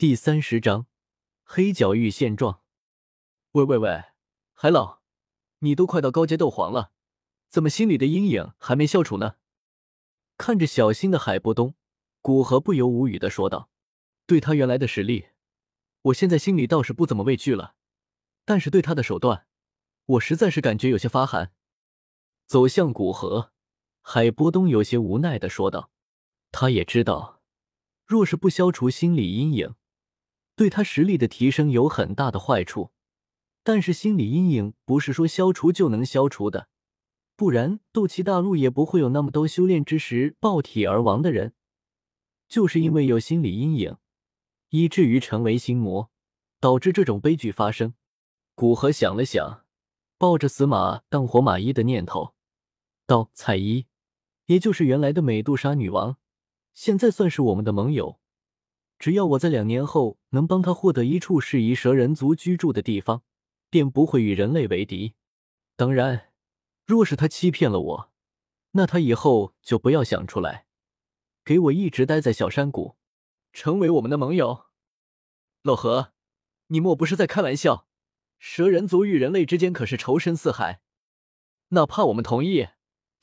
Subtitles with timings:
[0.00, 0.86] 第三十章，
[1.44, 2.62] 黑角域现状。
[3.50, 4.04] 喂喂喂，
[4.54, 5.02] 海老，
[5.58, 6.92] 你都快到高阶斗皇了，
[7.50, 9.36] 怎么心里的阴影还没消除呢？
[10.38, 11.74] 看着小心的海波东，
[12.22, 13.68] 古河不由无语的说道
[14.26, 15.26] ：“对他原来的实力，
[16.00, 17.74] 我现在心里倒是不怎么畏惧了，
[18.46, 19.46] 但是对他的手段，
[20.06, 21.52] 我实在是感觉有些发寒。”
[22.48, 23.52] 走向古河，
[24.00, 25.90] 海波东有些无奈的说道
[26.50, 27.42] ：“他也知道，
[28.06, 29.74] 若是不消除心理阴影。”
[30.60, 32.90] 对他实力的提升有很大的坏处，
[33.62, 36.68] 但是心理阴影不是说消除就能消除的，
[37.34, 41.54] 不然斗气大陆也不会有那么多修炼之时爆体而亡的人。
[42.46, 43.96] 就是因为有心理阴影，
[44.68, 46.10] 以至于成为心魔，
[46.60, 47.94] 导致这种悲剧发生。
[48.54, 49.64] 古河想了想，
[50.18, 52.34] 抱着死马当活马医的念头，
[53.06, 53.86] 道：“彩衣，
[54.44, 56.18] 也就是原来的美杜莎女王，
[56.74, 58.19] 现在算是我们的盟友。”
[59.00, 63.22] 只要我在两年后能帮他获得一处适宜蛇人族居住的地方，
[63.70, 65.14] 便不会与人类为敌。
[65.74, 66.34] 当然，
[66.84, 68.12] 若是他欺骗了我，
[68.72, 70.66] 那他以后就不要想出来，
[71.42, 72.96] 给我一直待在小山谷，
[73.54, 74.66] 成为我们的盟友。
[75.62, 76.12] 老何，
[76.66, 77.88] 你莫不是在开玩笑？
[78.38, 80.82] 蛇人族与人类之间可是仇深似海，
[81.68, 82.68] 哪怕我们同意，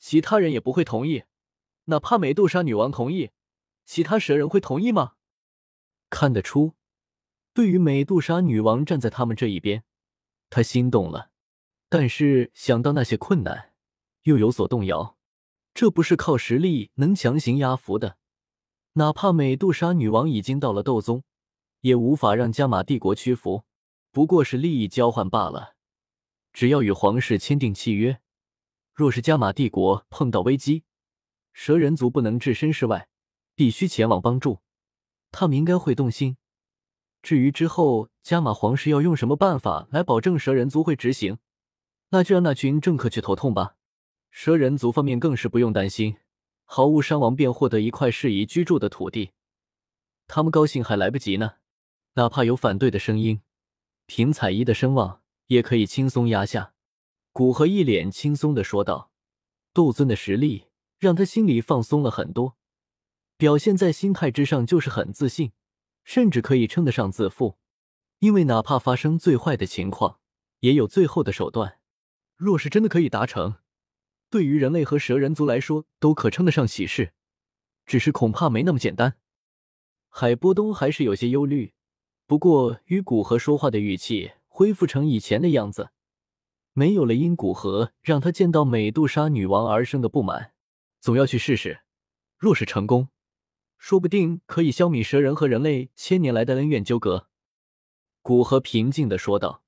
[0.00, 1.22] 其他人也不会同意。
[1.84, 3.30] 哪怕美杜莎女王同意，
[3.84, 5.14] 其他蛇人会同意吗？
[6.10, 6.74] 看得出，
[7.52, 9.84] 对于美杜莎女王站在他们这一边，
[10.50, 11.30] 他心动了。
[11.88, 13.72] 但是想到那些困难，
[14.22, 15.16] 又有所动摇。
[15.74, 18.18] 这不是靠实力能强行压服的。
[18.94, 21.22] 哪怕美杜莎女王已经到了斗宗，
[21.82, 23.64] 也无法让加玛帝国屈服。
[24.10, 25.76] 不过是利益交换罢了。
[26.52, 28.20] 只要与皇室签订契约，
[28.92, 30.82] 若是加玛帝国碰到危机，
[31.52, 33.08] 蛇人族不能置身事外，
[33.54, 34.60] 必须前往帮助。
[35.30, 36.36] 他们应该会动心。
[37.22, 41.38] 至于之后加玛皇室要用什么办法来保证蛇人族会执行，
[42.10, 43.74] 那就让那群政客去头痛吧。
[44.30, 46.16] 蛇人族方面更是不用担心，
[46.64, 49.32] 毫无伤亡便获得一块适宜居住的土地，
[50.26, 51.54] 他们高兴还来不及呢。
[52.14, 53.40] 哪怕有反对的声音，
[54.06, 56.74] 凭彩衣的声望也可以轻松压下。
[57.32, 59.10] 古河一脸轻松的说道
[59.72, 60.66] ：“斗尊的实力
[60.98, 62.56] 让他心里放松了很多。”
[63.38, 65.52] 表现在心态之上就是很自信，
[66.02, 67.56] 甚至可以称得上自负。
[68.18, 70.18] 因为哪怕发生最坏的情况，
[70.58, 71.78] 也有最后的手段。
[72.36, 73.58] 若是真的可以达成，
[74.28, 77.12] 对于人类和蛇人族来说都可称得上喜事。
[77.86, 79.18] 只是恐怕没那么简单。
[80.08, 81.74] 海波东还是有些忧虑，
[82.26, 85.90] 不过与古河说话的语气恢复成以前的样子，
[86.72, 90.54] 没有了因古河让他见到美杜莎女王而生的不满。
[91.00, 91.82] 总要去试试，
[92.36, 93.08] 若是成功。
[93.78, 97.28] 说不定可以消弭蛇人和人类千年来的恩怨纠葛。”
[98.20, 99.62] 古河平静的说道，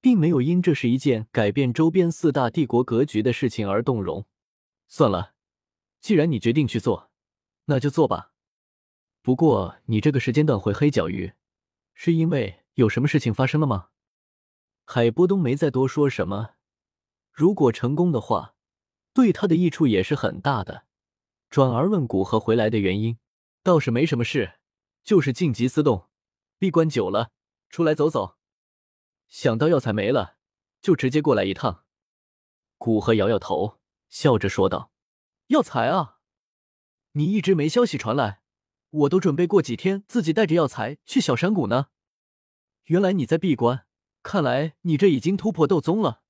[0.00, 4.26] 并没有因这是一件改变周边四大帝国格局的事情而动容。
[4.88, 5.34] 算了，
[6.00, 7.10] 既然你决定去做，
[7.66, 8.32] 那就做吧。
[9.20, 11.34] 不过你这个时间段回黑角域，
[11.92, 13.88] 是因为有什么事情发生了吗？
[14.86, 16.54] 海波东没再多说什么。
[17.30, 18.54] 如果成功的话，
[19.12, 20.84] 对他的益处也是很大的。
[21.50, 23.18] 转而问古河回来的原因。
[23.62, 24.58] 倒是没什么事，
[25.04, 26.08] 就是静极思动，
[26.58, 27.30] 闭关久了，
[27.68, 28.36] 出来走走。
[29.28, 30.36] 想到药材没了，
[30.80, 31.84] 就直接过来一趟。
[32.78, 33.78] 古河摇摇头，
[34.08, 34.90] 笑着说道
[35.48, 36.18] ：“药材啊，
[37.12, 38.40] 你一直没消息传来，
[38.90, 41.88] 我都准备过几天自己带着药材去小山谷呢。
[42.84, 43.86] 原来你在闭关，
[44.22, 46.22] 看来你这已经突破斗宗了。”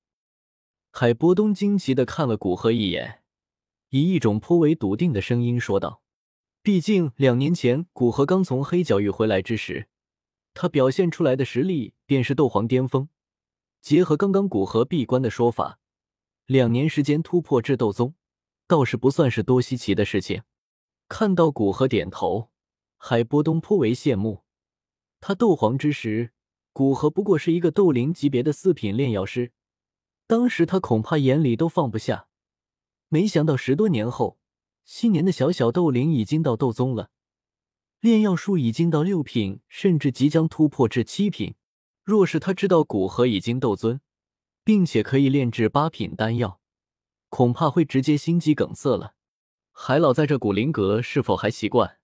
[0.91, 3.23] 海波东惊奇的看了古河一眼，
[3.89, 6.00] 以一种颇为笃定的声音说道。
[6.63, 9.87] 毕竟两年前古河刚从黑角域回来之时，
[10.53, 13.09] 他表现出来的实力便是斗皇巅峰。
[13.81, 15.79] 结合刚刚古河闭关的说法，
[16.45, 18.13] 两年时间突破至斗宗，
[18.67, 20.43] 倒是不算是多稀奇的事情。
[21.09, 22.51] 看到古河点头，
[22.95, 24.43] 海波东颇为羡慕。
[25.19, 26.31] 他斗皇之时，
[26.73, 29.51] 古河不过是一个斗灵级别的四品炼药师，
[30.27, 32.27] 当时他恐怕眼里都放不下。
[33.09, 34.37] 没想到十多年后。
[34.83, 37.09] 新年的小小斗灵已经到斗宗了，
[37.99, 41.55] 炼药术已经到六品，甚至即将突破至七品。
[42.03, 44.01] 若是他知道古河已经斗尊，
[44.63, 46.59] 并且可以炼制八品丹药，
[47.29, 49.13] 恐怕会直接心肌梗塞了。
[49.71, 51.99] 海老在这古灵阁是否还习惯？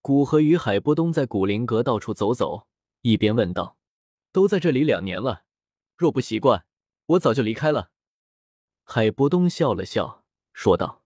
[0.00, 2.66] 古河与海波东在古灵阁到处走走，
[3.02, 3.76] 一边问道
[4.32, 5.42] ：“都在这里两年了，
[5.96, 6.64] 若不习惯，
[7.06, 7.90] 我早就离开了。”
[8.84, 11.02] 海波东笑了笑，说道。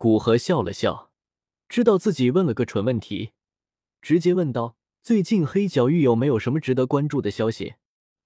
[0.00, 1.10] 古河笑了笑，
[1.68, 3.32] 知道自己问了个蠢问题，
[4.00, 7.74] 直接问道：“最近黑角域有没有什么值得关注的消息？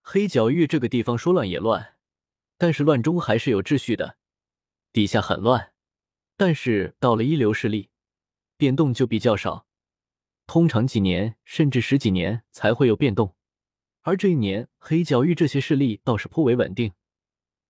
[0.03, 1.95] 黑角域这个地方说乱也乱，
[2.59, 4.19] 但是乱中还是有秩序的。
[4.93, 5.73] 底下很乱，
[6.37, 7.89] 但是到了一流势力，
[8.59, 9.67] 变动就比较少，
[10.47, 13.35] 通常几年甚至十几年才会有变动。
[14.03, 16.93] 而这一年，黑角域这些势力倒是颇为稳定。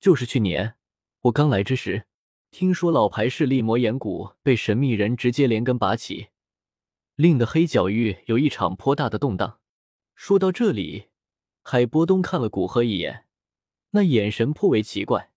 [0.00, 0.75] 就是去年
[1.20, 2.08] 我刚来之时，
[2.52, 6.28] 听说老牌势力魔岩谷被神秘人直接连根拔起。
[7.16, 9.58] 令得黑角域有一场颇大的动荡。
[10.14, 11.08] 说到这里，
[11.62, 13.25] 海波东看了古河一眼，
[13.93, 15.31] 那眼神颇为奇怪。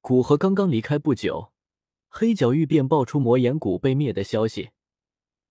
[0.00, 1.52] 古河刚刚离开不久，
[2.08, 4.70] 黑角域便爆出魔岩谷被灭的消息，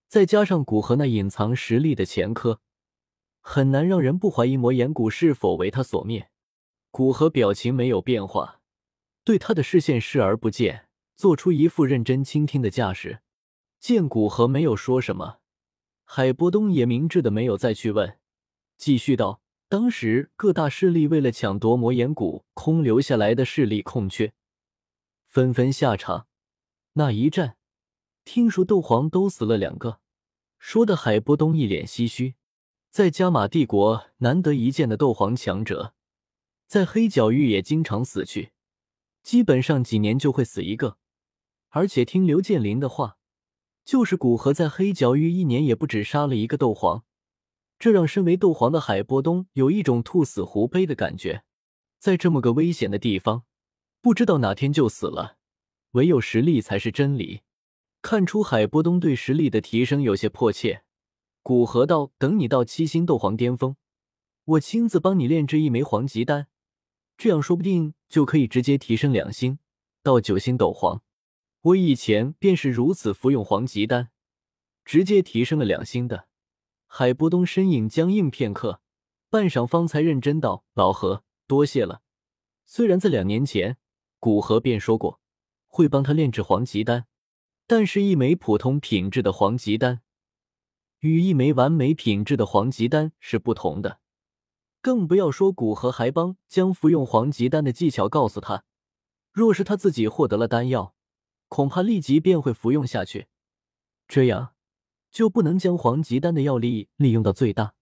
[0.07, 2.61] 再加上古河那隐藏实力的前科，
[3.41, 6.29] 很难让人不怀疑魔岩谷是否为他所灭。
[6.89, 8.61] 古河表情没有变化，
[9.25, 10.87] 对他的视线视而不见，
[11.21, 13.19] 做出一副认真倾听的架势。
[13.79, 15.37] 见古河没有说什么。
[16.03, 18.17] 海波东也明智的没有再去问，
[18.75, 19.39] 继续道
[19.69, 24.33] ：“当时各大势力为了抢夺魔岩谷，空留下来的势力空缺，
[25.27, 26.25] 纷纷下场。
[26.93, 27.55] 那一战，
[28.25, 29.99] 听说斗皇都死了两个。”
[30.57, 32.33] 说的海波东一脸唏嘘。
[32.89, 35.93] 在加玛帝国难得一见的斗皇强者，
[36.65, 38.53] 在黑角域也经常死去，
[39.21, 40.97] 基本上几年就会死一个。
[41.71, 43.17] 而且听刘建林的话。
[43.83, 47.03] 就是古河在黑角域一年也不止杀了一个斗皇，
[47.79, 51.43] 这让身为斗皇的海波东有一种兔死狐悲的感觉。
[51.97, 53.43] 在这么个危险的地方，
[53.99, 55.37] 不知道哪天就死了。
[55.93, 57.41] 唯有实力才是真理。
[58.03, 60.83] 看出海波东对实力的提升有些迫切，
[61.41, 63.75] 古河道：“等你到七星斗皇巅峰，
[64.45, 66.47] 我亲自帮你炼制一枚黄级丹，
[67.17, 69.57] 这样说不定就可以直接提升两星
[70.03, 71.01] 到九星斗皇。”
[71.61, 74.09] 我以前便是如此服用黄级丹，
[74.83, 76.27] 直接提升了两星的。
[76.87, 78.81] 海波东身影僵硬片刻，
[79.29, 82.01] 半晌方才认真道：“老何，多谢了。
[82.65, 83.77] 虽然在两年前，
[84.19, 85.19] 古河便说过
[85.67, 87.05] 会帮他炼制黄级丹，
[87.67, 90.01] 但是一枚普通品质的黄级丹，
[91.01, 93.99] 与一枚完美品质的黄级丹是不同的。
[94.81, 98.63] 更不要说古河还帮将服用黄级丹的技巧告诉他。
[99.31, 100.95] 若是他自己获得了丹药。”
[101.51, 103.27] 恐怕立即便会服用下去，
[104.07, 104.53] 这样
[105.11, 107.73] 就不能将黄极丹的药力利用到最大。